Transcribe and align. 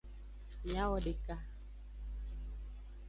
Miawodeka. 0.65 1.35